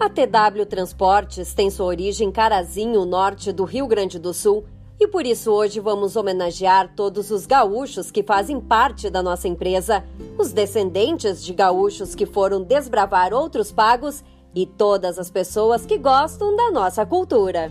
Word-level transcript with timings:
A 0.00 0.08
TW 0.08 0.64
Transportes 0.66 1.52
tem 1.52 1.68
sua 1.68 1.84
origem 1.84 2.28
em 2.28 2.32
Carazinho, 2.32 3.04
norte 3.04 3.52
do 3.52 3.64
Rio 3.64 3.86
Grande 3.86 4.18
do 4.18 4.32
Sul, 4.32 4.64
e 4.98 5.06
por 5.06 5.26
isso 5.26 5.52
hoje 5.52 5.78
vamos 5.78 6.16
homenagear 6.16 6.94
todos 6.96 7.30
os 7.30 7.44
gaúchos 7.44 8.10
que 8.10 8.22
fazem 8.22 8.58
parte 8.58 9.10
da 9.10 9.22
nossa 9.22 9.46
empresa, 9.46 10.02
os 10.38 10.54
descendentes 10.54 11.44
de 11.44 11.52
gaúchos 11.52 12.14
que 12.14 12.24
foram 12.24 12.62
desbravar 12.62 13.34
outros 13.34 13.70
pagos 13.70 14.24
e 14.54 14.64
todas 14.64 15.18
as 15.18 15.30
pessoas 15.30 15.84
que 15.84 15.98
gostam 15.98 16.56
da 16.56 16.70
nossa 16.70 17.04
cultura. 17.04 17.70